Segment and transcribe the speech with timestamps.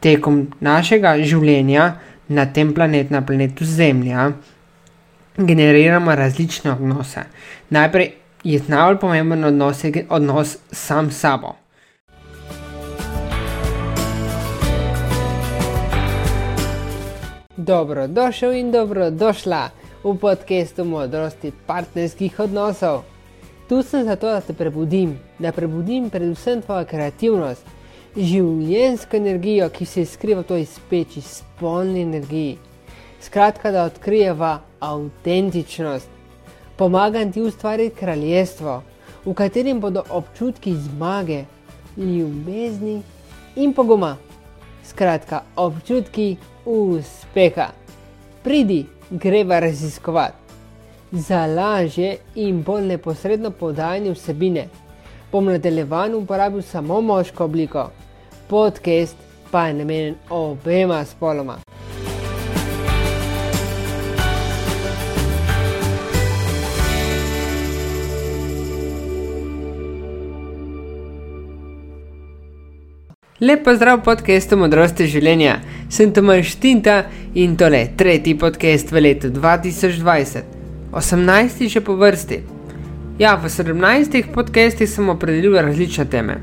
[0.00, 1.92] tekom našega življenja
[2.28, 4.32] na tem planetu, na planetu Zemlja,
[5.36, 7.24] generiramo različne odnose.
[7.70, 8.12] Najprej
[8.44, 11.54] je najbolj pomemben odnos, odnos sam s sabo.
[17.56, 19.70] Dobrodošel in dobrodošla
[20.04, 23.02] v podkastu modrosti partnerskih odnosov.
[23.68, 27.66] Tu sem zato, da te prebudim, da prebudim predvsem tvojo kreativnost,
[28.16, 32.58] življensko energijo, ki se skriva v toj speči, spolni energiji.
[33.20, 36.08] Skratka, da odkrijeva avtentičnost.
[36.78, 38.82] Pomagam ti ustvariti kraljestvo,
[39.24, 41.44] v katerem bodo občutki zmage,
[41.96, 43.02] ljubezni
[43.56, 44.16] in poguma.
[44.86, 47.72] Skratka, občutki uspeha.
[48.42, 50.48] Pridi, greva raziskovati
[51.12, 54.68] za lažje in bolj neposredno podajanje vsebine.
[55.30, 57.90] Po nadaljevanju uporabil samo moško obliko,
[58.48, 59.16] podcast
[59.50, 61.58] pa je namenjen obema spoloma.
[73.40, 75.60] Lepo zdrav podcastu Modrosti življenja.
[75.90, 77.04] Sem Tomaš Tinta
[77.34, 80.42] in tole tretji podcast v letu 2020.
[80.90, 81.68] 18.
[81.68, 82.57] že po vrsti.
[83.18, 84.30] Ja, v 17.
[84.30, 86.36] podcestih sem opredelil različne teme.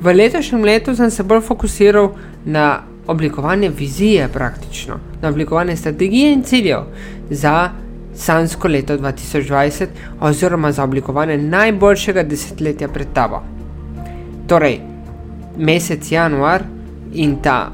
[0.00, 2.10] V letošnjem letu sem se bolj fokusiral
[2.44, 6.84] na oblikovanje vizije, praktično, na oblikovanje strategije in ciljev
[7.30, 7.70] za
[8.14, 9.86] sansko leto 2020,
[10.20, 13.40] oziroma za oblikovanje najboljšega desetletja pred tabo.
[14.46, 14.80] Torej,
[15.56, 16.62] mesec januar
[17.14, 17.70] in ta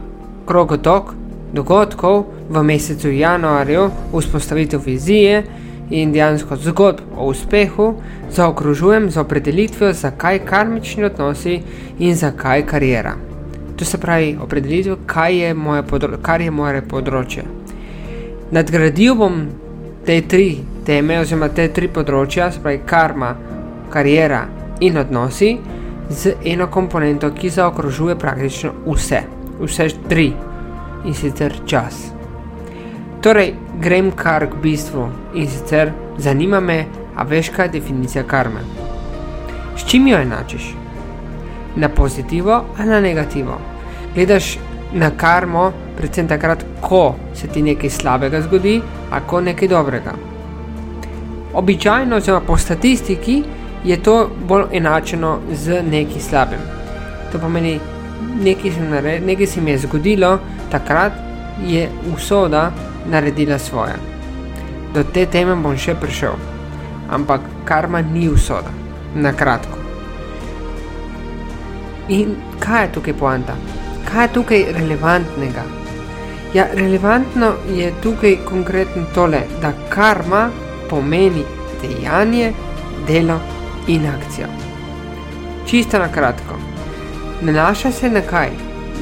[0.47, 1.15] krogotok
[1.53, 5.43] dogodkov v mesecu januarju, vzpostavitev vizije
[5.91, 7.95] in dejansko zgodb o uspehu
[8.31, 11.63] zaokrožujem z opredelitvijo, zakaj karmični odnosi
[11.99, 13.15] in zakaj karijera.
[13.77, 17.45] To se pravi, opredelitev, kaj je moje, podro kar je moje področje.
[18.51, 19.43] Nadgradil bom
[20.07, 23.35] te tri teme, oziroma te tri področja, se pravi karma,
[23.93, 24.47] karijera
[24.81, 25.53] in odnosi,
[26.11, 29.23] z eno komponento, ki zaokrožuje praktično vse,
[29.61, 30.31] vse tri
[31.05, 32.09] in sicer čas.
[33.23, 36.85] Torej, grem kar k bistvu in sicer zanima me,
[37.17, 38.61] a veš kaj je definicija karme.
[39.77, 40.75] S čim jo enačiš?
[41.77, 43.59] Na pozitivo ali na negativo?
[44.15, 44.59] Gledaš
[44.93, 48.81] na karmo, predvsem takrat, ko se ti nekaj slabega zgodi,
[49.11, 50.15] ali ko nekaj dobrega.
[51.55, 53.43] Običajno, oziroma po statistiki,
[53.85, 56.61] je to bolj enačeno z nekaj slabim.
[57.33, 57.79] To pomeni,
[58.45, 60.39] nekaj se, nared, nekaj se mi je zgodilo,
[60.71, 61.13] takrat
[61.67, 62.71] je usoda,
[63.11, 63.95] naredila svoje.
[64.95, 66.37] Do te teme bom še prišel,
[67.11, 68.73] ampak karma ni usoda,
[69.15, 69.79] na kratko.
[72.09, 73.57] In kaj je tukaj poanta?
[74.09, 75.65] Kaj je tukaj relevantnega?
[76.55, 80.49] Ja, relevantno je tukaj konkretno tole, da karma
[80.91, 81.45] pomeni
[81.83, 82.53] dejanje,
[83.07, 83.41] delo
[83.87, 84.49] in akcijo.
[85.67, 86.57] Čisto na kratko.
[87.43, 88.51] Nanaša se na kaj?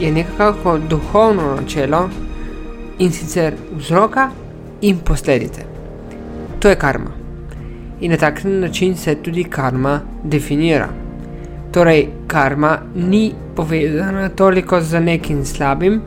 [0.00, 2.09] Je nekako duhovno načelo,
[2.98, 4.30] in sicer vzroka
[4.80, 5.64] in posledice.
[6.58, 7.10] To je karma.
[8.00, 10.88] In na tak način se tudi karma definira.
[11.72, 16.00] Torej, karma ni povezana toliko z nekim slabim,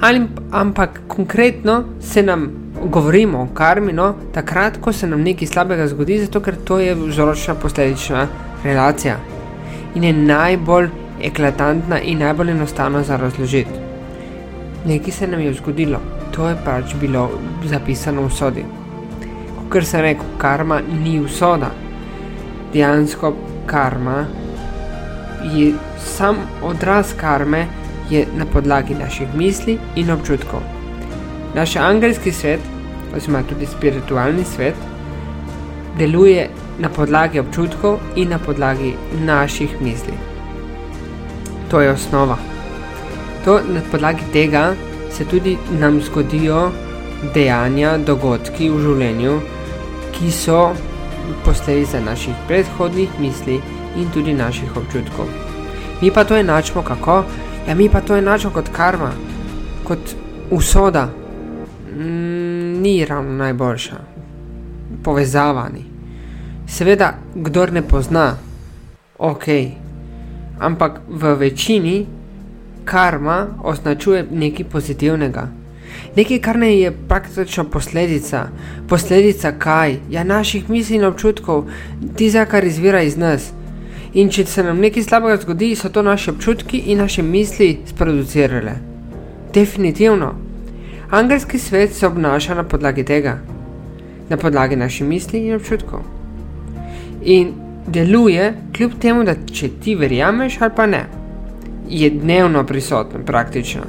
[0.00, 2.50] ali, ampak konkretno se nam
[2.84, 6.94] govorimo o karmi, no, takrat, ko se nam nekaj slabega zgodi, zato ker to je
[6.94, 8.26] vzročna posledična
[8.64, 9.16] relacija
[9.94, 10.88] in je najbolj
[11.22, 13.83] eklatantna in najbolj enostavna za razložiti
[14.84, 16.00] nekaj se nam je zgodilo,
[16.32, 17.30] to je pač bilo
[17.64, 18.64] zapisano v sodi.
[19.72, 21.70] Ker se reko, karma ni usoda.
[22.72, 23.34] Dejansko
[23.66, 24.24] karma
[25.54, 27.66] je sam odraz karme,
[28.10, 30.60] je na podlagi naših misli in občutkov.
[31.54, 32.60] Naš angelski svet,
[33.16, 34.74] oziroma tudi spiritualni svet,
[35.98, 38.94] deluje na podlagi občutkov in na podlagi
[39.24, 40.18] naših misli.
[41.70, 42.53] To je osnova.
[43.44, 44.74] To na podlagi tega
[45.10, 46.70] se tudi nam zgodijo
[47.34, 49.34] dejanja, dogodki v življenju,
[50.16, 50.60] ki so
[51.44, 53.58] posledica naših predhodnih misli
[54.00, 55.28] in tudi naših občutkov.
[56.00, 57.24] Mi pa to enačimo kako?
[57.68, 59.12] Ja, mi pa to enačimo kot karma,
[59.84, 60.16] kot
[60.50, 61.08] usoda.
[61.92, 64.00] Mm, ni ravno najboljša,
[65.04, 65.84] povezavani.
[66.66, 68.36] Seveda, kdo ne pozna,
[69.18, 69.46] ok,
[70.60, 72.06] ampak v večini
[72.84, 75.48] karma označuje nekaj pozitivnega.
[76.16, 78.48] Nekaj, kar ne je praktično posledica.
[78.88, 79.96] Posledica kaj?
[80.10, 81.68] Ja, naših misli in občutkov,
[82.16, 83.52] tistega, kar izvira iz nas.
[84.14, 88.74] In če se nam nekaj slabega zgodi, so to naše občutki in naše misli sproducirale.
[89.54, 90.34] definitivno.
[91.10, 93.38] Angelski svet se obnaša na podlagi tega,
[94.28, 96.00] na podlagi naših misli in občutkov.
[97.22, 97.52] In
[97.86, 101.04] deluje, kljub temu, da če ti verjameš ali pa ne,
[101.88, 103.82] je dnevno prisoten praktično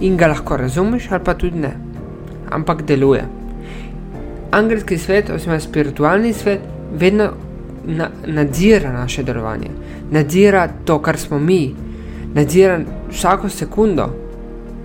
[0.00, 1.72] in ga lahko razumeš ali pa tudi ne,
[2.50, 3.24] ampak deluje.
[4.50, 6.60] Angelski svet, oziroma spiritualni svet,
[6.94, 7.30] vedno
[7.84, 9.70] na, nadzira naše delovanje,
[10.10, 11.74] nadzira to, kar smo mi,
[12.34, 12.80] nadzira
[13.10, 14.08] vsako sekundo,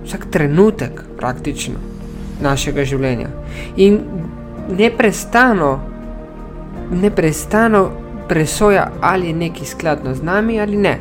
[0.04, 1.74] vsak trenutek praktično
[2.40, 3.28] našega življenja.
[3.76, 4.00] In
[4.78, 5.78] neprestano,
[6.90, 7.90] neprestano
[8.28, 10.98] presoja, ali je nekaj skladno z nami ali ne.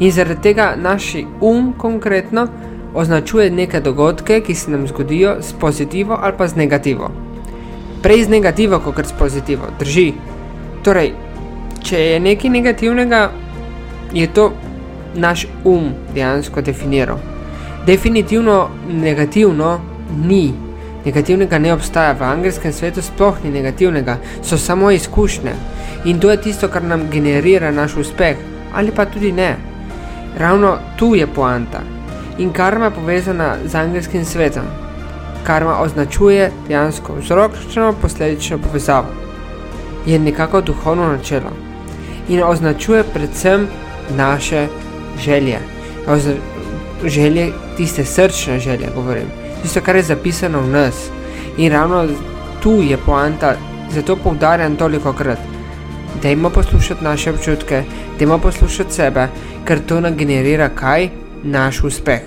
[0.00, 2.48] In zaradi tega naš um konkretno
[2.94, 7.10] označuje neke dogodke, ki se nam zgodijo s pozitivo ali pa z negativo.
[8.02, 10.12] Prej z negativo, kot s pozitivo, drži.
[10.82, 11.12] Torej,
[11.82, 13.30] če je nekaj negativnega,
[14.12, 14.52] je to
[15.14, 17.18] naš um dejansko definiral.
[17.86, 19.80] Definitivno negativno
[20.26, 20.52] ni.
[21.04, 25.54] Negativnega ne obstaja, v angleškem svetu sploh ni negativnega, so samo izkušnje.
[26.04, 28.36] In to je tisto, kar nam generira naš uspeh,
[28.74, 29.56] ali pa tudi ne.
[30.38, 31.80] Ravno tu je poanta.
[32.38, 34.62] In karma je povezana z angelskim svetom.
[35.44, 39.08] Karma označuje dejansko vzročno posledično povezavo.
[40.06, 41.50] Je nekako duhovno načelo
[42.28, 43.66] in označuje predvsem
[44.16, 44.66] naše
[45.24, 45.58] želje.
[47.04, 49.26] Želje, tiste srčne želje, govorim.
[49.62, 50.94] Tisto, kar je zapisano v nas.
[51.56, 52.06] In ravno
[52.62, 53.54] tu je poanta,
[53.90, 55.51] zato poudarjam toliko krat.
[56.22, 57.82] Dajmo poslušati naše občutke,
[58.18, 59.28] dajmo poslušati sebe,
[59.64, 61.08] ker to nam generira kaj?
[61.42, 62.20] Naš uspeh.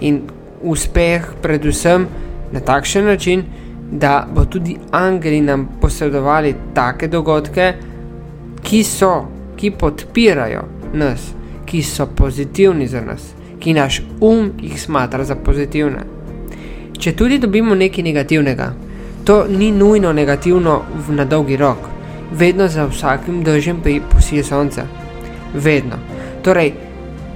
[0.00, 0.20] In
[0.62, 2.06] uspeh, predvsem
[2.52, 3.42] na takšen način,
[3.90, 7.72] da bo tudi angeli nam posredovali take dogodke,
[8.62, 9.26] ki so,
[9.56, 10.62] ki podpirajo
[10.94, 11.32] nas,
[11.66, 16.06] ki so pozitivni za nas, ki naš um jih smatra za pozitivne.
[16.98, 18.72] Če tudi dobimo nekaj negativnega,
[19.24, 21.89] to ni nujno negativno na dolgi rok
[22.32, 24.82] vedno za vsakim dežjem posije sonce.
[25.54, 25.96] Vedno.
[26.42, 26.72] Torej,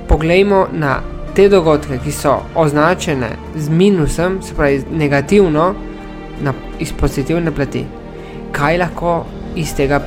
[0.09, 1.01] poglejmo na
[1.35, 5.75] te dogodke, ki so označene z minusom, se pravi negativno,
[6.41, 7.85] na, iz pozitivne plati.
[8.53, 9.25] Kaj lahko
[9.57, 10.01] iz tega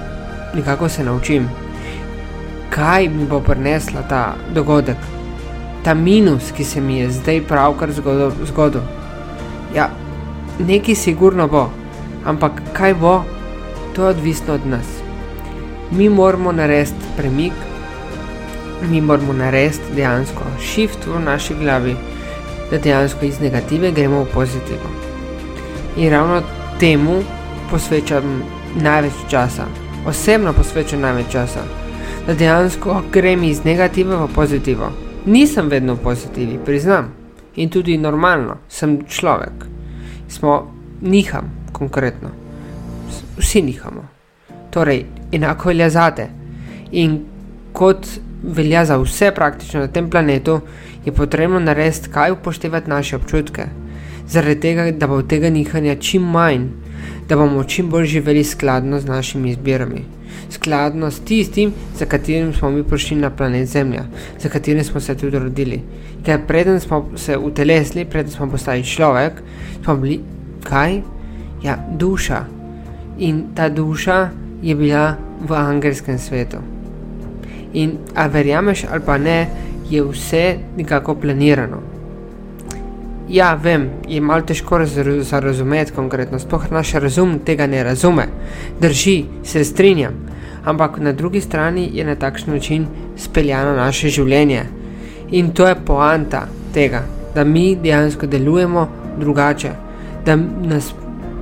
[0.56, 1.50] nekako se naučim?
[2.70, 4.98] Kaj mi bo prinesla ta dogodek,
[5.84, 8.82] ta minus, ki se mi je zdaj pravkar zgodil?
[9.76, 9.90] Ja,
[10.60, 11.70] nekaj sigurno bo,
[12.26, 13.24] ampak kaj bo?
[13.98, 14.86] To je odvisno od nas.
[15.92, 17.54] Mi moramo narediti premik,
[18.90, 21.96] mi moramo narediti dejansko shift v naši glavi,
[22.72, 24.90] da dejansko iz negative gremo v pozitivo.
[25.98, 26.42] In ravno
[26.80, 27.24] temu
[27.72, 28.44] posvečam
[28.82, 29.66] največ časa,
[30.08, 31.66] osebno posvečam največ časa,
[32.28, 34.92] da dejansko grem iz negative v pozitivo.
[35.26, 37.14] Nisem vedno v pozitivi, priznam.
[37.56, 39.66] In tudi normalno, sem človek.
[40.30, 42.47] Smo niham konkretno
[43.38, 44.08] vsi nihamo.
[44.70, 46.28] Torej, enako velja za te.
[46.92, 47.20] In
[47.74, 48.08] kot
[48.44, 50.60] velja za vse praktično na tem planetu,
[51.06, 53.66] je potrebno narediti, kaj upoštevati naše občutke.
[54.28, 56.68] Zaradi tega, da bo tega nihanja čim manj,
[57.30, 60.04] da bomo čim bolj živeli skladno z našimi izbirami.
[60.50, 64.04] Skladno s tistim, za katerim smo mi prišli na planet Zemlja,
[64.40, 65.82] za katerim smo se tudi rodili.
[66.26, 69.42] Ker preden smo se utelesili, preden smo postali človek,
[69.84, 70.20] smo bili
[70.64, 71.02] kaj?
[71.64, 72.57] Ja, duša
[73.18, 74.30] in ta duša
[74.62, 76.58] je bila v angelskem svetu.
[77.74, 79.48] In a verjameš ali pa ne,
[79.90, 81.78] je vse nekako planirano.
[83.30, 84.80] Ja, vem, je malo težko
[85.40, 88.28] razumeti konkretno, sploh naš razum tega ne razume.
[88.82, 90.14] Drži, se strinjam,
[90.66, 92.86] ampak na drugi strani je na takšen način
[93.18, 94.64] speljano naše življenje.
[95.32, 97.04] In to je poanta tega,
[97.36, 98.88] da mi dejansko delujemo
[99.20, 99.72] drugače,
[100.26, 100.94] da nas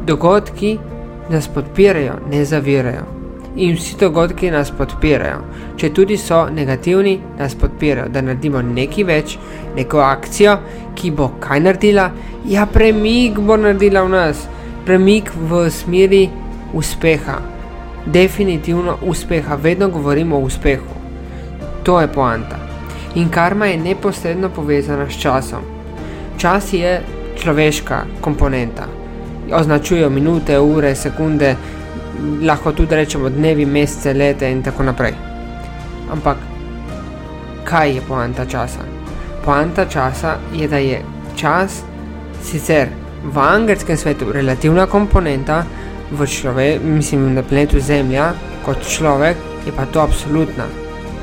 [0.05, 0.77] dogodki
[1.29, 3.03] nas podpirajo, ne zavirajo.
[3.55, 5.39] In vsi dogodki nas podpirajo.
[5.79, 9.37] Če tudi so negativni, nas podpirajo, da naredimo nekaj več,
[9.75, 10.57] neko akcijo,
[10.95, 12.09] ki bo kaj naredila.
[12.49, 14.43] Ja, premik bo naredila v nas,
[14.85, 16.25] premik v smeri
[16.73, 17.39] uspeha.
[18.05, 21.01] Definitivno uspeha, vedno govorimo o uspehu.
[21.83, 22.59] To je poanta.
[23.15, 25.63] In karma je neposredno povezana s časom.
[26.37, 26.99] Čas je
[27.39, 28.94] človeška komponenta
[29.53, 31.55] označujejo minute, ure, sekunde,
[32.41, 35.13] lahko tudi rečemo dnevi, mesece, leta in tako naprej.
[36.11, 36.37] Ampak
[37.63, 38.85] kaj je poanta časa?
[39.45, 41.01] Poanta časa je, da je
[41.35, 41.83] čas
[42.43, 42.89] sicer
[43.23, 45.63] v angelskem svetu relativna komponenta,
[46.11, 48.33] v človeku, mislim, na planetu Zemlja,
[48.65, 50.69] kot človek, je pa to absolutna.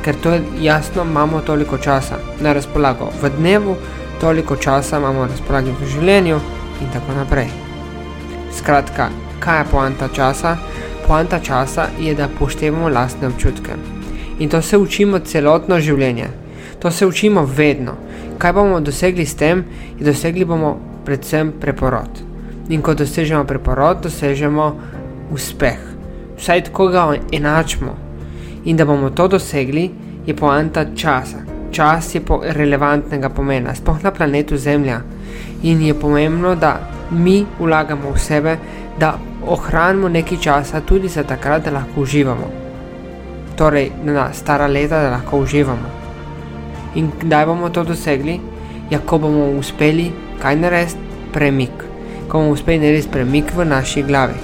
[0.03, 3.13] Ker to je jasno, imamo toliko časa na razpolago.
[3.23, 3.77] V dnevu
[4.21, 6.41] toliko časa imamo na razpolago v življenju
[6.83, 7.72] in tako naprej.
[8.53, 9.09] Skratka,
[9.41, 10.57] kaj je poanta časa?
[11.07, 13.77] Poanta časa je, da poštevamo lastne občutke.
[14.39, 16.29] In to se učimo celotno življenje.
[16.79, 17.97] To se učimo vedno.
[18.39, 19.65] Kaj bomo dosegli s tem,
[19.99, 22.23] je dosegli bomo predvsem preporod.
[22.69, 24.67] In ko dosežemo preporod, dosežemo
[25.33, 25.79] uspeh.
[26.39, 27.97] Vsaj tako ga enačimo.
[28.65, 29.91] In da bomo to dosegli,
[30.27, 31.43] je poanta časa.
[31.73, 35.01] Čas je po relevantnega pomena, sploh na planetu Zemlja.
[35.63, 38.57] In je pomembno, da mi vlagamo v sebe,
[38.99, 42.51] da ohranimo nekaj časa tudi za takrat, da lahko uživamo.
[43.57, 45.89] Torej, na stara leta, da lahko uživamo.
[46.95, 48.41] In kdaj bomo to dosegli?
[48.91, 50.11] Ja, ko bomo uspeli
[50.43, 50.99] kaj narediti,
[51.33, 51.85] premik.
[52.29, 54.37] Ko bomo uspeli narediti premik v naši glavi.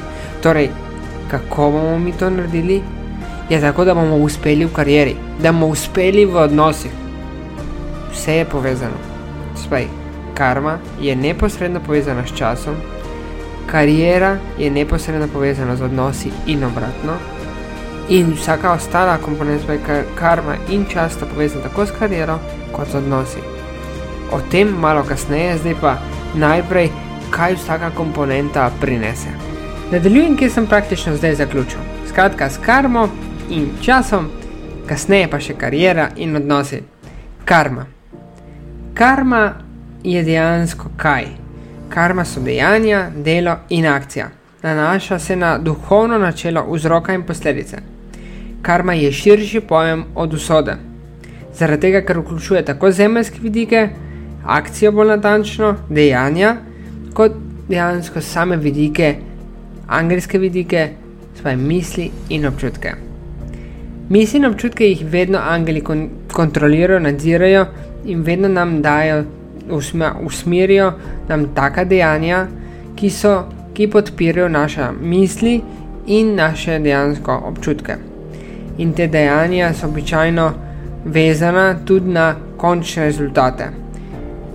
[0.43, 0.71] Torej,
[1.31, 2.83] kako bomo mi to naredili?
[3.51, 6.93] Je tako, da bomo uspeli v karieri, da bomo uspeli v odnosih.
[8.13, 8.97] Vse je povezano.
[9.57, 9.87] Spaj,
[10.38, 12.75] karma je neposredno povezana s časom,
[13.71, 17.12] karijera je neposredno povezana z odnosi in obratno,
[18.09, 22.38] in vsaka ostala komponenta, kar karma in čas sta povezana tako s kariero
[22.73, 23.42] kot z odnosi.
[24.33, 25.97] O tem malo kasneje, zdaj pa
[26.35, 26.90] najprej,
[27.30, 29.28] kaj vsaka komponenta prinese.
[29.92, 31.80] Nadaljujem, kjer sem praktično zdaj zaključil.
[32.09, 33.09] Skratka, s karmo
[33.50, 34.28] in časom,
[34.87, 36.83] kasneje pa še karijera in odnosi.
[37.45, 37.87] Karma.
[38.95, 39.68] Karma
[40.05, 41.26] je dejansko kaj?
[41.88, 44.28] Karma so dejanja, delo in akcija.
[44.62, 47.76] Nanaša se na duhovno načelo vzroka in posledice.
[48.62, 50.76] Karma je širši pojem od usode.
[51.55, 53.88] Zaradi tega, ker vključuje tako zemeljske vidike,
[54.45, 56.57] akcijo bolj natančno, dejanja,
[57.14, 57.33] kot
[57.69, 59.14] dejansko same vidike,
[59.87, 60.88] angelske vidike,
[61.40, 62.93] svoje misli in občutke.
[64.09, 67.67] Misli in občutke jih vedno angeli kon kontrolirajo, nadzirajo
[68.05, 69.25] in vedno nam dajo
[70.25, 70.93] usmerijo
[71.29, 72.47] nam taka dejanja,
[72.97, 73.45] ki, so,
[73.75, 75.61] ki podpirajo naše misli
[76.07, 77.97] in naše dejansko občutke.
[78.79, 80.53] In te dejanja so običajno
[81.05, 83.65] vezana tudi na končne rezultate.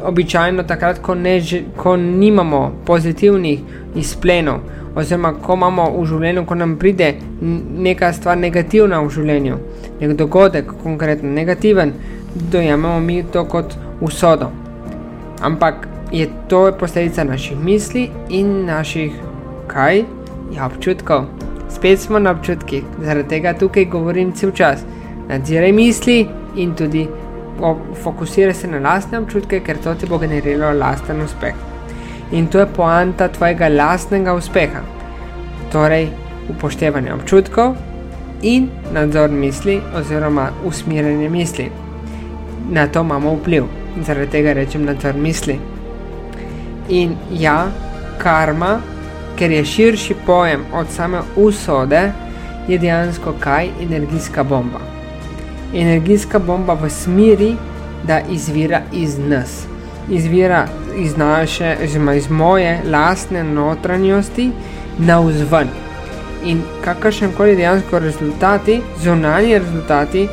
[0.04, 1.42] Običajno takrat, ko, ne,
[1.78, 3.60] ko nimamo pozitivnih
[3.96, 4.60] izplenov,
[4.96, 7.14] oziroma ko imamo v življenju, ko nam pride
[7.88, 9.62] neka stvar negativna v življenju,
[10.02, 11.94] nek dogodek, konkretno negativen,
[12.36, 14.52] dojamemo mi to kot usodo
[15.44, 19.14] ampak je to posledica naših misli in naših
[19.68, 20.04] kaj?
[20.56, 21.26] Ja, občutkov.
[21.70, 24.86] Spet smo na občutkih, zaradi tega tukaj govorim cel čas.
[25.30, 27.08] Nadziraj misli in tudi
[28.04, 31.54] fokusiraj se na lastne občutke, ker to ti bo generiralo lasten uspeh.
[32.32, 34.82] In to je poanta tvojega lastnega uspeha.
[35.72, 36.10] Torej,
[36.50, 37.76] upoštevanje občutkov
[38.42, 41.72] in nadzor misli oziroma usmerjanje misli.
[42.70, 45.60] Na to imamo vpliv zaradi tega rečem nadzor misli.
[46.90, 47.68] In ja,
[48.18, 48.82] karma,
[49.36, 52.12] ker je širši pojem od same usode,
[52.68, 54.80] je dejansko kaj energijska bomba.
[55.76, 57.56] Energijska bomba v smeri,
[58.08, 59.66] da izvira iz nas,
[60.10, 64.52] izvira iz naše, oziroma iz moje lastne notranjosti
[64.98, 65.68] na vzven.
[66.46, 70.28] In kakršen koli dejansko rezultati, zunanji rezultati,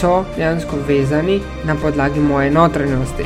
[0.00, 3.24] so dejansko vezani na podlagi moje notranjosti.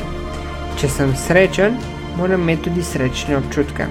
[0.79, 1.75] Če sem srečen,
[2.17, 3.87] moram imeti tudi srečne občutke,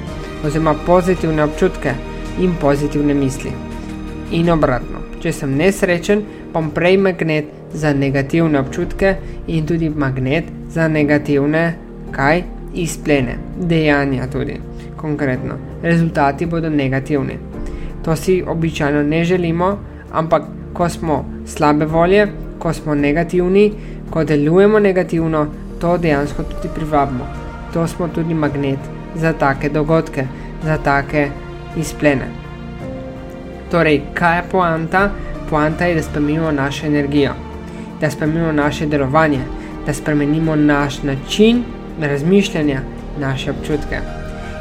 [0.47, 1.95] oziroma pozitivne občutke
[2.41, 3.53] in pozitivne misli.
[4.33, 9.17] In obratno, če sem nesrečen, bom prej magnet za negativne občutke
[9.47, 11.65] in tudi magnet za negativne,
[12.13, 12.43] kaj
[12.75, 14.61] izplene, dejanja tudi.
[14.97, 17.39] Konkretno, rezultati bodo negativni.
[18.05, 19.77] To si običajno ne želimo,
[20.13, 20.43] ampak
[20.73, 22.27] ko smo slabe volje,
[22.59, 23.73] ko smo negativni,
[24.11, 25.47] ko delujemo negativno,
[25.81, 27.27] to dejansko tudi privabimo.
[27.73, 28.79] To smo tudi magnet
[29.15, 30.27] za take dogodke,
[30.65, 31.29] za take
[31.77, 32.29] izplene.
[33.71, 35.11] Torej, kaj je poanta?
[35.51, 37.33] Poanta je, da spremenimo našo energijo,
[38.01, 39.41] da spremenimo naše delovanje,
[39.87, 41.63] da spremenimo naš način
[42.01, 42.81] razmišljanja,
[43.21, 43.99] naše občutke.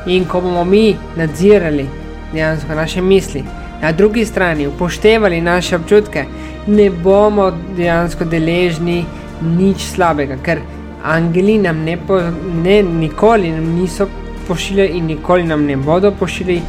[0.08, 1.88] In ko bomo mi nadzirali
[2.34, 3.44] dejansko naše misli,
[3.82, 6.26] na drugi strani upoštevali naše občutke,
[6.68, 9.06] ne bomo dejansko deležni
[9.42, 10.62] nič slabega, ker
[11.04, 12.20] angeli nam ne, po,
[12.64, 14.08] ne nikoli nam niso
[14.48, 16.62] pošiljali in nikoli nam ne bodo pošiljali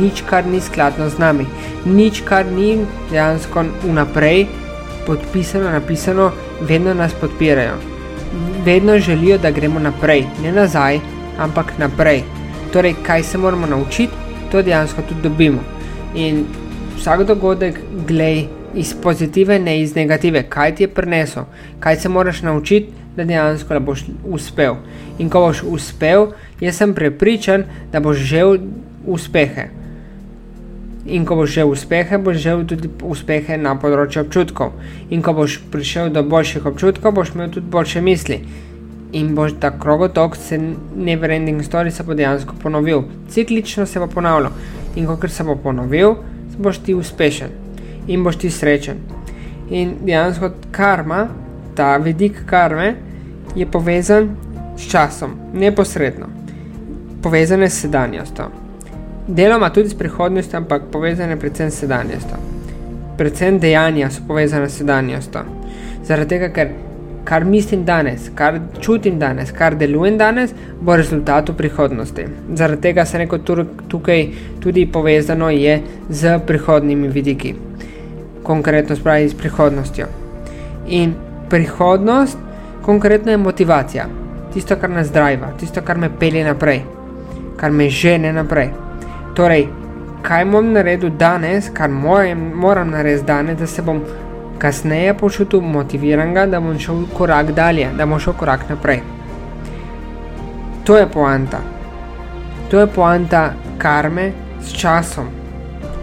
[0.00, 1.46] nič, kar ni skladno z nami,
[1.84, 2.78] nič, kar ni
[3.10, 4.46] dejansko vnaprej
[5.06, 7.76] podpisano, napisano, vedno nas podpirajo.
[8.64, 11.00] Vedno želijo, da gremo naprej, ne nazaj,
[11.38, 12.22] ampak naprej.
[12.72, 14.12] Torej, kaj se moramo naučiti,
[14.52, 15.75] to dejansko tudi dobimo.
[16.16, 16.44] In
[16.96, 21.44] vsak dogodek, glej, iz pozitive, ne iz negative, kaj ti je prinesel,
[21.80, 24.74] kaj se moraš naučiti, da dejansko boš uspel.
[25.18, 26.26] In ko boš uspel,
[26.60, 28.58] jaz sem prepričan, da boš želel
[29.06, 29.68] uspehe.
[31.06, 34.72] In ko boš že uspehe, boš že tudi uspehe na področju občutkov.
[35.10, 38.40] In ko boš prišel do boljših občutkov, boš imel tudi boljše misli.
[39.12, 40.58] In boš ta krogotok, se
[40.96, 44.52] neverending story se bo dejansko ponovil, ciklično se bo ponavljal.
[44.96, 46.14] In ko se bo ponovil,
[46.58, 47.50] boš ti uspešen
[48.06, 48.96] in boš ti srečen.
[49.70, 51.26] In dejansko karma,
[51.74, 52.94] ta vidik karme,
[53.56, 54.30] je povezan
[54.76, 56.26] s časom, neposredno,
[57.22, 58.50] povezan je s sedanjostjo
[59.26, 62.36] deloma tudi s prihodnostjo, ampak povezane predvsem s sedanjostjo.
[63.18, 65.42] Predvsem dejanja so povezane s sedanjostjo.
[66.04, 66.70] Zaradi tega, ker
[67.26, 72.26] kar mislim danes, kar čutim danes, kar delujem danes, bo rezultat v prihodnosti.
[72.54, 73.38] Zaradi tega se neko
[73.88, 74.26] tukaj
[74.62, 77.54] tudi povezano je z prihodnimi vidiki,
[78.42, 80.06] konkretno spravi s prihodnostjo.
[80.88, 81.14] In
[81.50, 82.38] prihodnost,
[82.82, 84.06] konkretno je motivacija,
[84.54, 86.84] tisto, kar nas driva, tisto, kar me pelje naprej,
[87.56, 88.70] kar me žene naprej.
[89.34, 89.66] Torej,
[90.22, 94.00] kaj bom naredil danes, kar moram, moram narediti danes, da se bom
[94.58, 99.00] kasneje počutil motiviran, da bom šel korak dalje, da bom šel korak naprej.
[100.84, 101.60] To je poanta.
[102.70, 104.30] To je poanta karme
[104.62, 105.28] s časom,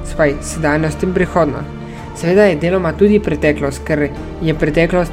[0.06, 1.82] spaj sedanjost in prihodnost.
[2.16, 4.08] Seveda je deloma tudi preteklost, ker
[4.42, 5.12] je preteklost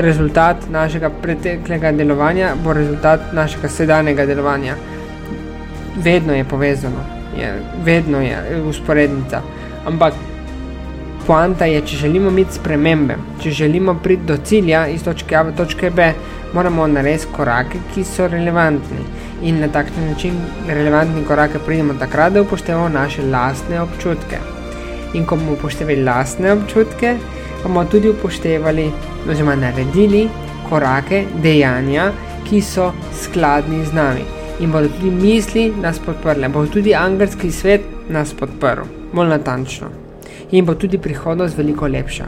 [0.00, 4.74] rezultat našega preteklega delovanja, bo rezultat našega sedanjega delovanja.
[6.02, 9.40] Vedno je povezano je vedno je usporednica.
[9.86, 10.14] Ampak
[11.28, 15.52] poanta je, če želimo imeti spremembe, če želimo priti do cilja iz točke A v
[15.56, 16.12] točke B,
[16.56, 19.04] moramo narediti korake, ki so relevantni.
[19.44, 24.40] In na tak način relevantni korake pridemo takrat, da upoštevamo naše lastne občutke.
[25.14, 27.14] In ko bomo upoštevali lastne občutke,
[27.62, 28.88] bomo tudi upoštevali,
[29.28, 30.24] oziroma naredili
[30.70, 32.10] korake, dejanja,
[32.48, 34.24] ki so skladni z nami
[34.58, 40.07] in bodo tudi misli nas podprle, bo tudi angelski svet nas podprl, bolj natančno.
[40.50, 42.26] In bo tudi prihodnost veliko lepša.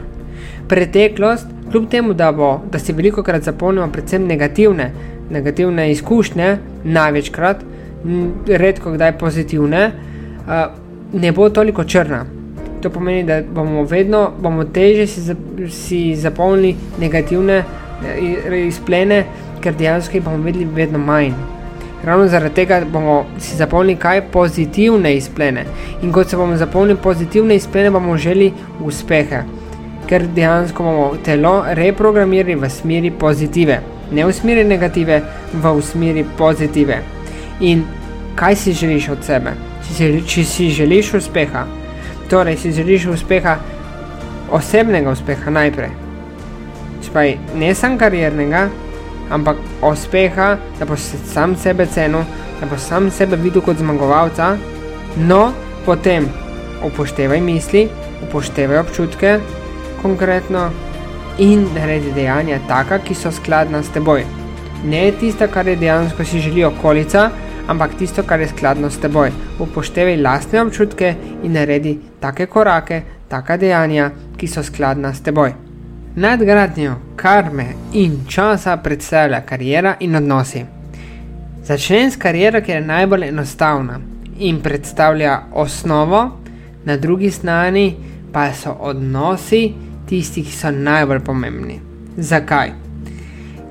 [0.67, 4.91] Preteklost, kljub temu, da, bo, da si veliko krat zapolnimo predvsem negativne,
[5.29, 7.63] negativne izkušnje, največkrat,
[8.47, 9.91] redko kdaj pozitivne,
[11.13, 12.25] ne bo toliko črna.
[12.81, 15.35] To pomeni, da bomo vedno bomo teže si,
[15.69, 17.63] si zapolnili negativne
[18.67, 19.23] izplene,
[19.61, 21.33] ker dejansko jih bomo videli vedno manj.
[22.03, 25.65] Ravno zaradi tega bomo si zapolnili kaj pozitivne izplene.
[26.01, 29.43] In kot se bomo zapolnili pozitivne izplene, bomo želeli uspehe,
[30.09, 35.21] ker dejansko bomo telo reprogramirali v smeri pozitive, ne v smeri negative,
[35.53, 37.03] v smeri pozitive.
[37.59, 37.83] In
[38.35, 39.53] kaj si želiš od sebe?
[39.87, 41.65] Če si, če si želiš uspeha,
[42.29, 43.57] torej si želiš uspeha,
[44.51, 45.91] osebnega uspeha najprej,
[47.05, 48.69] spaj ne samo kariernega
[49.31, 52.23] ampak uspeha, da boš sam sebe cenil,
[52.59, 54.55] da boš sam sebe videl kot zmagovalca,
[55.17, 55.51] no
[55.85, 56.27] potem
[56.85, 57.87] upoštevaj misli,
[58.27, 59.39] upoštevaj občutke
[60.01, 60.69] konkretno
[61.39, 64.25] in naredi dejanja taka, ki so skladna s teboj.
[64.85, 67.29] Ne tisto, kar je dejansko si želi okolica,
[67.67, 69.31] ampak tisto, kar je skladno s teboj.
[69.59, 75.70] Upoštevaj lastne občutke in naredi take korake, taka dejanja, ki so skladna s teboj.
[76.15, 80.65] Nadgradnjo karme in časa predstavlja karijera in odnosi.
[81.63, 83.99] Začnem s kariero, ki je najbolj enostavna
[84.39, 86.37] in predstavlja osnovo,
[86.85, 87.95] na drugi strani
[88.33, 89.73] pa so odnosi
[90.09, 91.79] tisti, ki so najbolj pomembni.
[92.17, 92.71] Zakaj?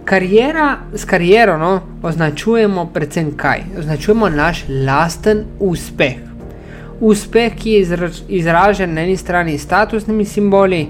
[0.05, 3.63] Karijera, s kariero no, označujemo predvsem kaj?
[3.79, 6.17] Označujemo naš lasten uspeh.
[7.01, 7.99] Uspeh, ki je
[8.29, 10.87] izražen na eni strani statusnimi simboli,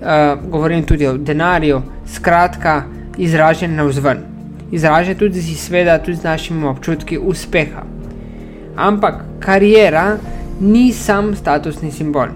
[0.00, 1.82] uh, govorim tudi o denarju,
[2.14, 2.82] skratka,
[3.18, 4.18] izražen na vzven.
[4.72, 7.82] Izražen tudi z sveda, tudi z našimi občutki uspeha.
[8.76, 10.16] Ampak karijera
[10.60, 12.26] ni sam statusni simbol.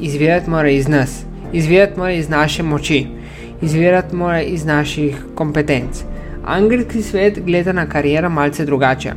[0.00, 3.06] Izvirati mora iz nas, izvirati mora iz naše moči,
[3.62, 6.04] izvirati mora iz naših kompetenc.
[6.44, 9.12] Angelski svet gleda na kariero malce drugače.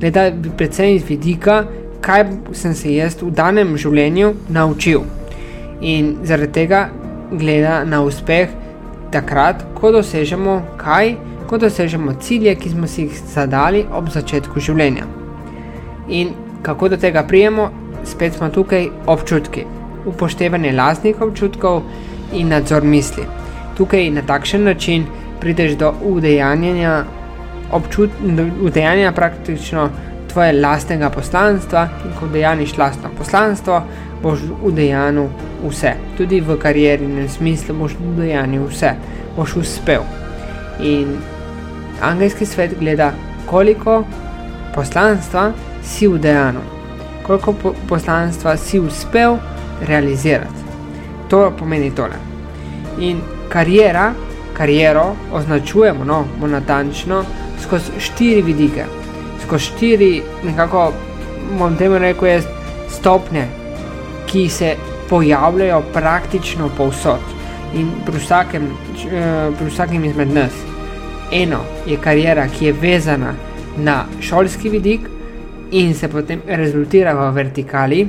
[0.00, 1.64] Gleda predvsem iz vidika,
[2.00, 5.04] kaj sem se jaz v danem življenju naučil.
[5.80, 6.88] In zaradi tega
[7.38, 8.48] gleda na uspeh
[9.12, 11.16] takrat, ko dosežemo kaj,
[11.48, 15.06] ko dosežemo cilje, ki smo si jih zadali ob začetku življenja.
[16.08, 17.70] In kako do tega prijemo,
[18.04, 19.66] spet smo tukaj občutki,
[20.06, 21.82] upoštevanje lastnih občutkov
[22.32, 23.26] in nadzor misli.
[23.76, 25.04] Tukaj na takšen način
[25.40, 27.04] prideš do udejanjanja,
[27.72, 28.10] občut,
[28.62, 29.88] udejanjanja praktično
[30.32, 33.82] tvoje lastnega poslanstva in ko udejaniš lastno poslanstvo,
[34.22, 35.28] boš udejanil
[35.68, 35.94] vse.
[36.16, 38.94] Tudi v kariernem smislu boš udejanil vse,
[39.36, 40.02] boš uspel.
[40.80, 41.16] In
[42.02, 43.12] angelski svet gleda,
[43.46, 44.04] koliko
[44.74, 46.60] poslanstva si v dejanju,
[47.26, 49.36] koliko po poslanstva si uspel
[49.86, 50.62] realizirati.
[51.28, 52.18] To pomeni tole.
[52.98, 54.12] In karijera,
[54.52, 57.24] kariero označujemo, no, natančno,
[57.62, 58.84] skozi štiri vidike,
[59.46, 60.92] skozi štiri, nekako,
[61.58, 62.44] bom temu rekel, jaz,
[62.90, 63.46] stopnje,
[64.32, 64.76] ki se
[65.08, 67.20] pojavljajo praktično povsod
[67.74, 70.52] in pri vsakem, eh, pri vsakem izmed nas.
[71.32, 73.34] Eno je karijera, ki je vezana
[73.76, 75.00] na šolski vidik
[75.70, 78.08] in se potem rezultira v vertikali.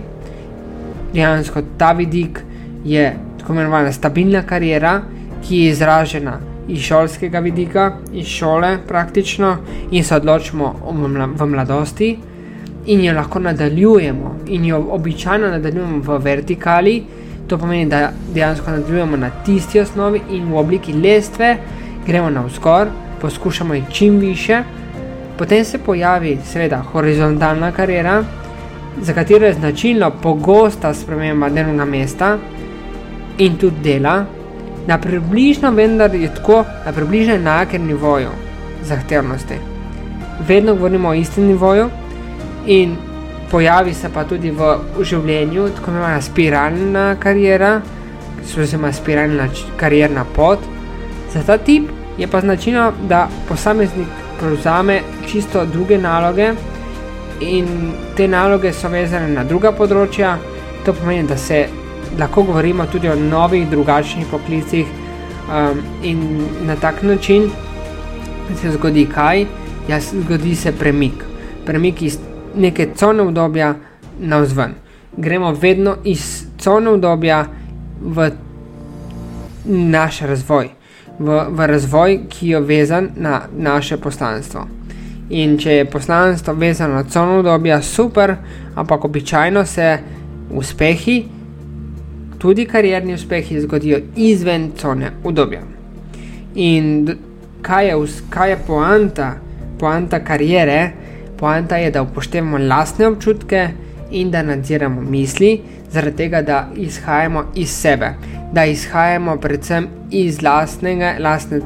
[1.14, 2.40] Dejansko ta vidik
[2.86, 5.02] je tako imenovana stabilna karijera,
[5.48, 9.58] ki je izražena iz šolskega vidika, iz šole praktično
[9.92, 10.76] in se odločimo
[11.38, 12.18] v mladosti
[12.86, 17.04] in jo lahko nadaljujemo in jo običajno nadaljujemo v vertikali.
[17.48, 21.58] To pomeni, da dejansko nadaljujemo na tisti osnovi in v obliki lestve
[22.08, 22.88] gremo navzgor,
[23.22, 24.64] poskušamo iti čim više,
[25.38, 28.24] potem se pojavi, seveda, horizontalna karijera,
[29.02, 32.38] za katero je značilno pogosta sprememba delovnega mesta
[33.38, 34.26] in tudi dela,
[34.88, 38.30] na približno, vendar je tako, na približno enakem nivoju
[38.84, 39.56] zahtevnosti.
[40.48, 41.90] Vedno govorimo o istem nivoju
[42.66, 42.96] in
[43.52, 47.82] pojavi se pa tudi v življenju tako imenovana spiralna karijera,
[48.44, 49.48] oziroma spiralna
[49.78, 50.60] karierna pot.
[51.34, 54.08] Za ta tip je pa značilno, da posameznik
[54.40, 56.54] prevzame čisto druge naloge
[57.42, 60.38] in te naloge so vezane na druga področja.
[60.86, 61.68] To pomeni, da se
[62.20, 64.86] lahko govorimo tudi o novih, drugačnih poklicih
[65.48, 66.26] um, in
[66.68, 67.50] na tak način
[68.62, 69.46] se zgodi kaj,
[69.88, 71.24] ja, zgodi se premik.
[71.66, 72.20] Premik iz
[72.56, 73.76] neke cone obdobja
[74.20, 74.74] navzven.
[75.18, 77.46] Gremo vedno iz cone obdobja
[78.02, 78.32] v
[79.66, 80.70] naš razvoj,
[81.20, 84.68] v, v razvoj, ki je vezan na naše poslanstvo.
[85.30, 88.36] In če je poslanstvo vezano na cone obdobja, super,
[88.76, 89.98] ampak običajno se
[90.52, 91.24] uspehi,
[92.38, 95.62] tudi karierni uspehi, zgodijo izven cone obdobja.
[96.56, 97.08] In
[97.62, 97.96] kaj je,
[98.30, 99.34] kaj je poanta,
[99.80, 100.92] poanta karijere?
[101.44, 103.68] Poanta je, da upoštevamo lastne občutke
[104.12, 105.58] in da nadziramo misli,
[105.92, 108.14] zaradi tega, da izhajamo iz sebe,
[108.54, 111.60] da izhajamo predvsem iz lastnega, lastne,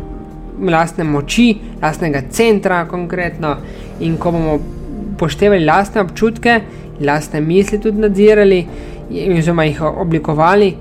[0.70, 1.46] lastne moči,
[1.82, 3.52] lastnega centra, konkretno.
[4.00, 4.56] In ko bomo
[5.14, 6.58] upoštevali lastne občutke,
[7.02, 8.64] lastne misli tudi nadzirali,
[9.38, 10.72] oziroma jih oblikovali,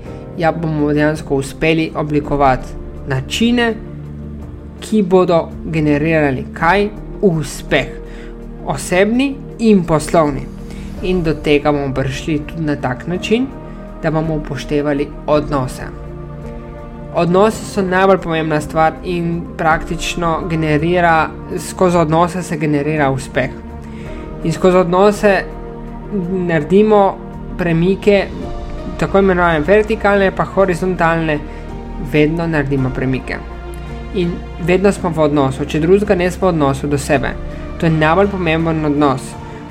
[0.41, 2.73] ja bomo dejansko uspeli oblikovati
[3.13, 3.69] načine,
[4.81, 6.89] ki bodo generirali kaj?
[7.21, 8.06] Uspeh
[8.67, 10.41] osebni in poslovni.
[11.01, 13.47] In do tega bomo prišli tudi na tak način,
[14.03, 15.83] da bomo upoštevali odnose.
[17.15, 21.29] Odnosi so najbolj pomembna stvar in praktično generira,
[21.69, 23.49] skozi odnose se generira uspeh.
[24.43, 25.43] In skozi odnose
[26.31, 27.17] naredimo
[27.57, 28.25] premike,
[28.99, 31.39] tako imenovane vertikalne, pa horizontalne,
[32.11, 33.37] vedno naredimo premike.
[34.15, 34.31] In
[34.65, 37.33] vedno smo v odnosu, če drugega ne smo v odnosu do sebe.
[37.79, 39.21] To je najbolj pomemben odnos.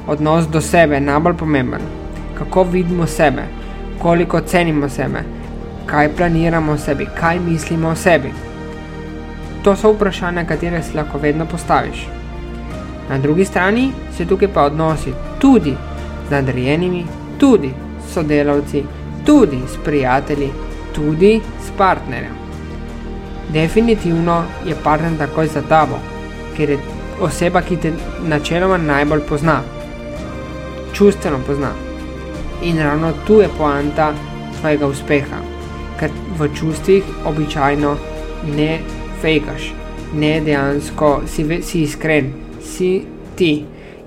[0.07, 1.81] Odnos do sebe je najbolj pomemben.
[2.39, 3.43] Kako vidimo sebe,
[3.99, 5.23] koliko cenimo sebe,
[5.87, 8.33] kaj planiramo o sebi, kaj mislimo o sebi.
[9.63, 12.07] To so vprašanja, katere si lahko vedno postaviš.
[13.11, 15.75] Na drugi strani se tukaj pa odnosi tudi
[16.29, 17.05] z nadrejenimi,
[17.39, 17.71] tudi
[18.09, 18.85] s sodelavci,
[19.25, 20.51] tudi s prijatelji,
[20.95, 22.35] tudi s partnerjem.
[23.53, 25.99] Definitivno je partner takoj za tabo,
[26.57, 26.79] ker je
[27.21, 27.93] oseba, ki te
[28.29, 29.61] načeloma najbolj pozna,
[30.93, 31.71] čustveno pozna.
[32.63, 34.13] In ravno tu je poanta
[34.61, 35.41] tvojega uspeha,
[36.01, 37.97] ker v čustvih običajno
[38.57, 38.79] ne
[39.21, 39.71] fejkaš,
[40.15, 42.91] ne dejansko si, si iskren, si
[43.37, 43.55] ti.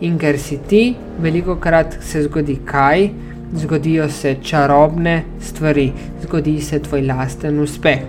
[0.01, 3.09] In ker si ti, veliko krat se zgodi kaj,
[3.53, 5.91] zgodijo se čarobne stvari,
[6.23, 7.99] zgodi se tvoj lasten uspeh.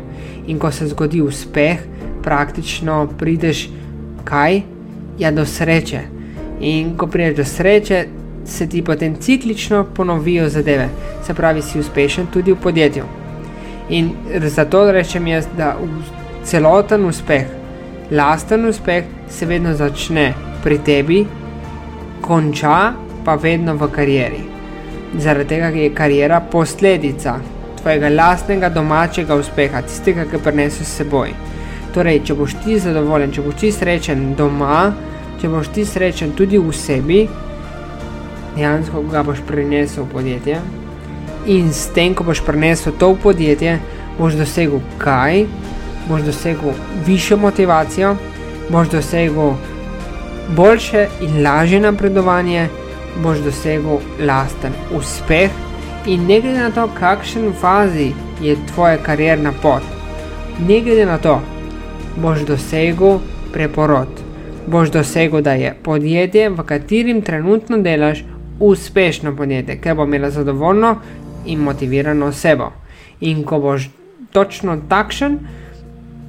[0.47, 1.83] In ko se zgodi uspeh,
[2.23, 3.69] praktično prideš
[4.25, 4.63] kaj,
[5.21, 6.01] ja, do sreče.
[6.61, 8.05] In ko prideš do sreče,
[8.45, 10.89] se ti potem ciklično ponovijo zadeve,
[11.27, 13.05] se pravi, si uspešen tudi v podjetju.
[13.89, 14.11] In
[14.49, 15.77] zato rečem jaz, da
[16.45, 17.47] celoten uspeh,
[18.11, 20.33] lasten uspeh, se vedno začne
[20.65, 21.25] pri tebi,
[22.21, 22.93] konča
[23.25, 24.43] pa vedno v karieri.
[25.19, 27.41] Zaradi tega je karijera posledica
[27.83, 31.33] tvojega lastnega domačega uspeha, tistega, ki preneseš s seboj.
[31.95, 34.93] Torej, če boš ti zadovoljen, če boš ti srečen doma,
[35.41, 37.25] če boš ti srečen tudi v sebi,
[38.57, 40.61] dejansko ga boš prenesel v podjetje.
[41.47, 43.79] In s tem, ko boš prenesel to v podjetje,
[44.19, 45.47] boš dosegel kaj?
[46.09, 46.73] boš dosegel
[47.07, 48.17] višjo motivacijo,
[48.69, 49.53] boš dosegel
[50.57, 52.69] boljše in lažje napredovanje,
[53.23, 55.51] boš dosegel lasten uspeh
[56.07, 59.83] in ne glede na to, kakšen fazi je tvoja karjerna pot,
[60.69, 61.41] ne glede na to,
[62.17, 63.19] boš dosegel
[63.53, 64.30] preporod.
[64.67, 68.25] Boš dosegel, da je podjetje, v katerem trenutno delaš,
[68.61, 70.97] uspešno podjetje, ker bo imelo zadovoljno
[71.47, 72.73] in motivirano osebo.
[73.21, 73.89] In ko boš
[74.33, 75.39] točno takšen,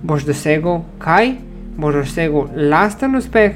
[0.04, 1.34] boš dosegel kaj?
[1.78, 3.52] Boš dosegel lasten uspeh,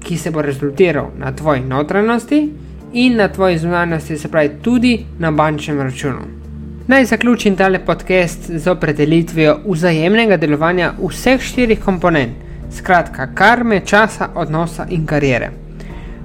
[0.00, 2.48] ki se bo rezultiral na tvoji notranjosti
[2.92, 6.20] in na tvoji zunanjosti, se pravi tudi na bančnem računu.
[6.86, 14.86] Naj zaključim tale podcast z opredelitvijo vzajemnega delovanja vseh štirih komponent, skratka, karme, časa, odnosa
[14.90, 15.50] in karijere.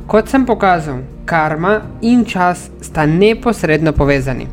[0.07, 4.47] Kot sem pokazal, karma in čas sta neposredno povezani.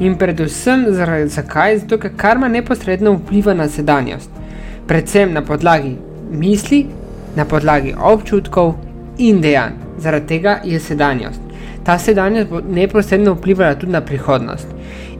[0.00, 1.78] In predvsem zaradi zakaj?
[1.78, 4.30] Zato, ker karma neposredno vpliva na sedanjost,
[4.86, 5.96] predvsem na podlagi
[6.30, 6.86] misli,
[7.36, 8.74] na podlagi občutkov
[9.18, 9.78] in dejanj.
[9.98, 11.40] Zaradi tega je sedanjost.
[11.84, 14.68] Ta sedanjost bo neposredno vplivala tudi na prihodnost.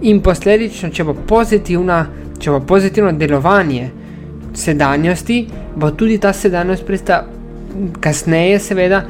[0.02, 2.06] In posledično, če bo pozitivna,
[2.38, 3.90] če bo pozitivno delovanje
[4.54, 7.24] sedanjosti, bo tudi ta sedanjost prista
[8.00, 9.04] kasneje, seveda,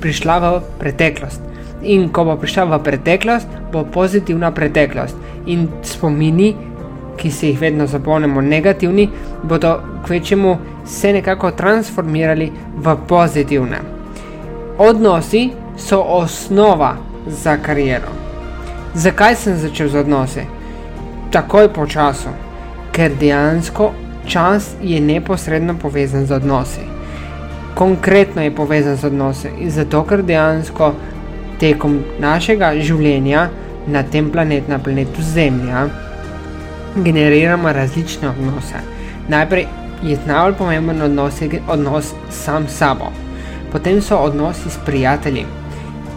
[0.00, 1.40] prišla v preteklost.
[1.82, 5.16] In ko bo prišla v preteklost, bo pozitivna preteklost.
[5.46, 6.54] In spomini,
[7.18, 9.08] ki se jih vedno zapomnimo negativni,
[9.42, 13.78] bodo kvečemu se nekako transformirali v pozitivne.
[14.78, 16.96] Odnosi so osnova
[17.26, 18.08] za kariero.
[18.94, 20.42] Zakaj sem začel z odnosi?
[21.30, 22.30] Takoj po času,
[22.92, 23.92] ker dejansko
[24.28, 26.80] čas je neposredno povezan z odnosi.
[27.74, 30.92] Konkretno je povezan z odnosi in zato, ker dejansko
[31.60, 33.48] tekom našega življenja
[33.86, 35.86] na tem planetu, na planetu Zemlja,
[36.96, 38.82] generiramo različne odnose.
[39.28, 39.66] Najprej
[40.02, 43.12] je najbolj pomemben odnos, odnos sam s sabo,
[43.72, 45.46] potem so odnosi s prijatelji.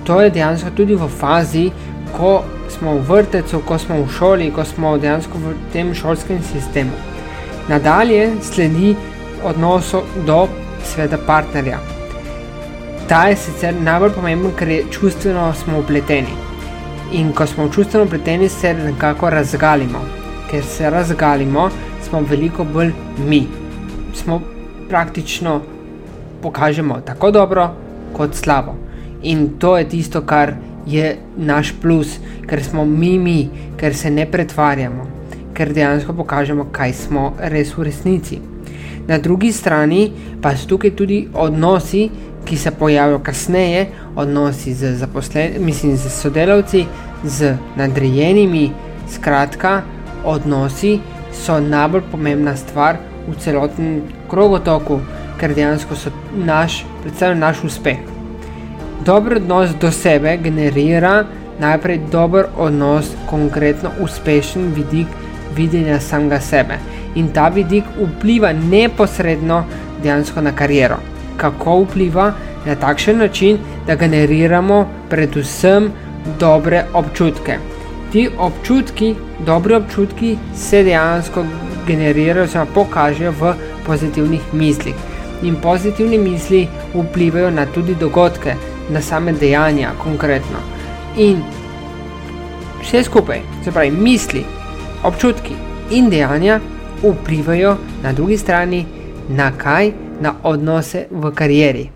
[0.03, 1.69] To je dejansko tudi v fazi,
[2.17, 7.10] ko smo v vrtecu, ko smo v šoli, ko smo dejansko v tem šolskem sistemu.
[7.69, 8.95] Nadalje sledi
[9.43, 9.95] odnos
[10.25, 10.47] do
[10.83, 11.79] sveta partnerja.
[13.07, 16.33] Ta je sicer najbolj pomemben, ker je čustveno smo upleteni.
[17.11, 19.99] In ko smo čustveno upleteni, se nekako razgalimo.
[20.51, 21.69] Ker se razgalimo,
[22.03, 22.91] smo veliko bolj
[23.27, 23.47] mi.
[24.13, 24.41] Smo
[24.89, 25.61] praktično
[26.41, 27.69] pokažemo tako dobro
[28.13, 28.75] kot slabo.
[29.23, 30.53] In to je tisto, kar
[30.85, 35.05] je naš plus, ker smo mi, mi, ker se ne pretvarjamo,
[35.53, 38.39] ker dejansko pokažemo, kaj smo res v resnici.
[39.07, 40.11] Na drugi strani
[40.41, 42.09] pa so tukaj tudi odnosi,
[42.45, 45.07] ki se pojavijo kasneje, odnosi z
[45.59, 46.85] mislim, z sodelavci,
[47.23, 48.71] z nadrejenimi,
[49.09, 49.81] skratka,
[50.25, 50.99] odnosi
[51.33, 54.99] so najbolj pomembna stvar v celotnem krogotoku,
[55.39, 57.99] ker dejansko so naš, predvsem naš uspeh.
[59.05, 61.25] Dober odnos do sebe generira
[61.61, 65.07] najprej dober odnos, konkretno uspešen vidik
[65.55, 66.77] videnja samega sebe.
[67.15, 69.63] In ta vidik vpliva neposredno
[70.03, 70.97] dejansko na kariero.
[71.37, 72.31] Kako vpliva?
[72.65, 75.89] Na takšen način, da generiramo predvsem
[76.39, 77.57] dobre občutke.
[78.11, 81.45] Ti občutki, dobre občutki, se dejansko
[81.87, 83.53] generirajo, oziroma pokažejo v
[83.85, 84.95] pozitivnih mislih.
[85.43, 88.55] In pozitivne misli vplivajo na tudi dogodke,
[88.89, 90.61] na same dejanja, konkretno.
[91.17, 91.41] In
[92.81, 94.45] vse skupaj, se pravi, misli,
[95.03, 95.53] občutki
[95.91, 96.59] in dejanja
[97.03, 98.85] vplivajo na drugi strani
[99.29, 101.89] na kaj, na odnose v karieri.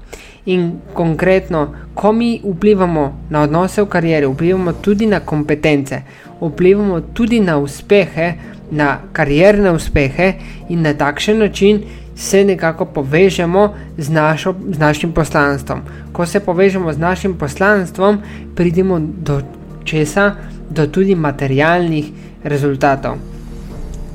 [0.45, 6.01] In konkretno, ko mi vplivamo na odnose v karieri, vplivamo tudi na kompetence,
[6.41, 8.33] vplivamo tudi na uspehe,
[8.71, 10.33] na karierne uspehe
[10.69, 11.81] in na takšen način
[12.15, 15.81] se nekako povežemo z, našo, z našim poslanstvom.
[16.11, 18.19] Ko se povežemo z našim poslanstvom,
[18.55, 19.41] pridemo do
[19.83, 20.35] česa,
[20.69, 22.11] do tudi materialnih
[22.45, 23.17] rezultatov.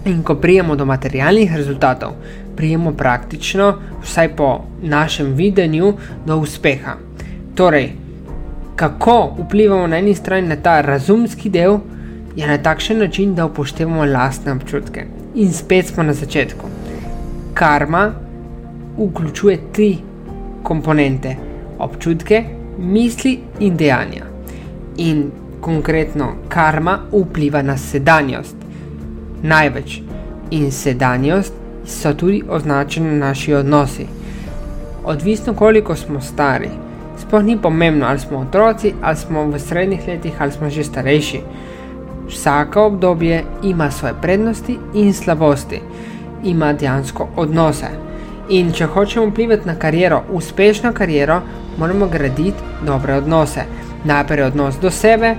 [0.07, 2.15] In ko prijemo do materialnih rezultatov,
[2.57, 4.49] prijemo praktično, vsaj po
[4.83, 5.93] našem videnju,
[6.27, 6.97] do uspeha.
[7.55, 7.93] Torej,
[8.77, 11.79] kako vplivamo na eni strani na ta razumski del,
[12.37, 15.05] je na takšen način, da upoštevamo lastne občutke.
[15.35, 16.71] In spet smo na začetku
[17.61, 18.13] karma
[18.99, 19.97] vključuje tri
[20.63, 21.37] komponente:
[21.79, 22.45] občutke,
[22.79, 24.25] misli in dejanja.
[24.97, 28.57] In konkretno, karma vpliva na sedanjost.
[29.43, 30.01] Največ
[30.51, 31.53] in sedanjost
[31.87, 34.07] so tudi označeni naši odnosi.
[35.05, 36.69] Odvisno koliko smo stari,
[37.19, 41.41] sploh ni pomembno, ali smo otroci, ali smo v srednjih letih, ali smo že starejši.
[42.29, 45.81] Vsako obdobje ima svoje prednosti in slabosti.
[46.45, 47.87] ima dejansko odnose.
[48.49, 51.41] In če hočemo vplivati na kariero, uspešno kariero,
[51.79, 53.65] moramo graditi dobre odnose.
[54.05, 55.37] Najprej odnos do sebe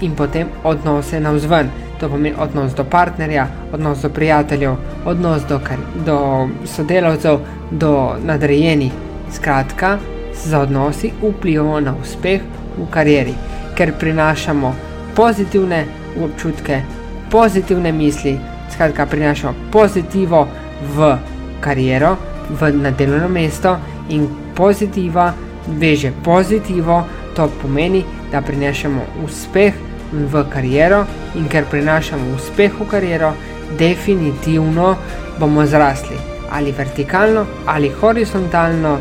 [0.00, 1.70] in potem odnose na vzven.
[2.00, 5.60] To pomeni odnos do partnerja, odnos do prijateljev, odnos do,
[6.06, 8.92] do sodelavcev, do nadrejenih.
[9.30, 9.98] Skratka,
[10.34, 12.40] z odnosi vplivamo na uspeh
[12.78, 13.34] v karieri,
[13.76, 14.74] ker prinašamo
[15.14, 15.84] pozitivne
[16.18, 16.82] občutke,
[17.30, 18.38] pozitivne misli,
[18.72, 20.48] skratka, prinašamo pozitivo
[20.96, 21.16] v
[21.60, 22.16] kariero,
[22.50, 23.76] v delovno mesto
[24.08, 24.26] in
[24.56, 25.34] pozitiva
[25.78, 27.04] veže pozitivo,
[27.36, 29.74] to pomeni, da prinašamo uspeh
[30.12, 33.32] v kariero in ker prinašamo uspeh v kariero,
[33.78, 34.96] definitivno
[35.38, 36.16] bomo zrasli
[36.50, 38.98] ali vertikalno ali horizontalno,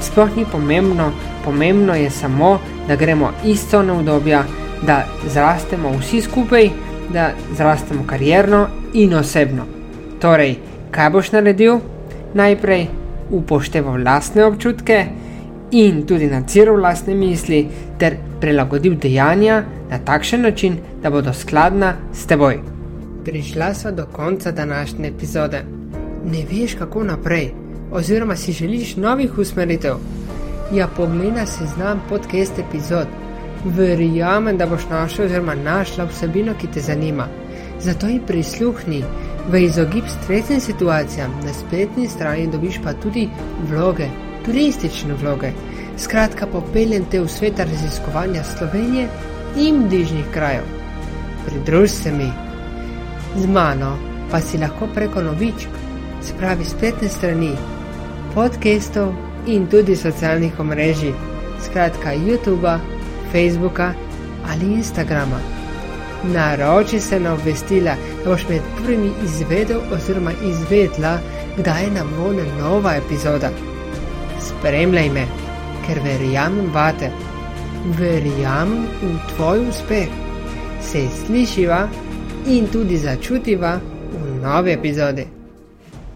[0.00, 1.12] sploh ni pomembno,
[1.44, 4.44] pomembno je samo, da gremo isto na obdobja,
[4.82, 6.70] da zrastemo vsi skupaj,
[7.12, 9.66] da zrastemo karierno in osebno.
[10.20, 10.56] Torej,
[10.90, 11.80] kaj boš naredil?
[12.34, 12.86] Najprej
[13.30, 15.06] upošteval lastne občutke
[15.70, 17.66] in tudi nadziral lastne misli,
[17.98, 22.58] ter prilagodil dejanja na takšen način, da bodo skladna s teboj.
[23.24, 25.62] Prišla sva do konca današnje epizode.
[26.24, 27.50] Ne veš, kako naprej,
[27.92, 29.94] oziroma si želiš novih usmeritev.
[30.74, 33.06] Ja, pogledaj si znam podcast epizod.
[33.64, 37.26] Verjamem, da boš našel oziroma našla vsebino, ki te zanima.
[37.80, 39.04] Zato ji prisluhni.
[39.50, 43.28] V izogib stresnim situacijam na spletni strani dobiš pa tudi
[43.70, 44.06] vloge,
[44.50, 45.52] turistične vloge.
[45.98, 49.08] Skratka, popeljem te v svet raziskovanja Slovenije
[49.56, 50.64] in bližnjih krajev.
[51.46, 52.30] Pridruž se mi.
[53.36, 53.94] Z mano
[54.30, 55.68] pa si lahko preko novičk,
[56.22, 57.52] spravi spletne strani,
[58.34, 59.14] podcastov
[59.46, 61.14] in tudi socialnih omrežij,
[61.64, 62.78] skratka YouTube,
[63.32, 63.92] Facebooka
[64.50, 65.38] ali Instagrama.
[66.24, 71.18] Naroči se na obvestila, da boš med prvimi izvedel oziroma izvedla,
[71.56, 73.69] kdaj je na voljo nova epizoda.
[74.50, 75.26] Spremljaj me,
[75.86, 77.10] ker verjamem vate,
[77.98, 80.08] verjamem v tvoj uspeh.
[80.82, 81.82] Se slišiva
[82.46, 83.76] in tudi začutiva
[84.12, 85.39] v novi epizodi.